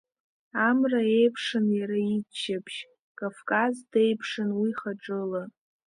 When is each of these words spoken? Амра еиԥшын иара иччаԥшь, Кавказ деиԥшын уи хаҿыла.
Амра 0.67 1.01
еиԥшын 1.19 1.65
иара 1.79 1.97
иччаԥшь, 2.15 2.79
Кавказ 3.19 3.75
деиԥшын 3.91 4.49
уи 4.61 4.71
хаҿыла. 4.79 5.43